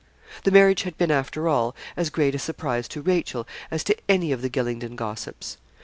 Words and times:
The 0.45 0.49
marriage 0.49 0.81
had 0.81 0.97
been, 0.97 1.11
after 1.11 1.47
all, 1.47 1.75
as 1.95 2.09
great 2.09 2.33
a 2.33 2.39
surprise 2.39 2.87
to 2.87 3.03
Rachel 3.03 3.47
as 3.69 3.83
to 3.83 3.95
any 4.09 4.31
of 4.31 4.41
the 4.41 4.49
Gylingden 4.49 4.95
gossips. 4.95 5.57